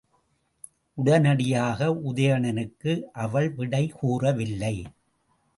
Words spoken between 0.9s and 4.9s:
உடனடியாக உதயணனுக்கு அவள் விடை கூறவில்லை.